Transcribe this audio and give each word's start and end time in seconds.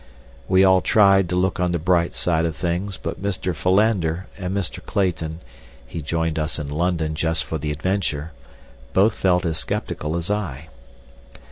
We 0.47 0.63
all 0.63 0.81
tried 0.81 1.29
to 1.29 1.35
look 1.35 1.59
on 1.59 1.73
the 1.73 1.77
bright 1.77 2.15
side 2.15 2.43
of 2.45 2.55
things, 2.55 2.97
but 2.97 3.21
Mr. 3.21 3.53
Philander, 3.55 4.25
and 4.35 4.51
Mr. 4.57 4.83
Clayton—he 4.83 6.01
joined 6.01 6.39
us 6.39 6.57
in 6.57 6.69
London 6.71 7.13
just 7.13 7.43
for 7.43 7.59
the 7.59 7.71
adventure—both 7.71 9.13
felt 9.13 9.45
as 9.45 9.59
skeptical 9.59 10.17
as 10.17 10.31
I. 10.31 10.69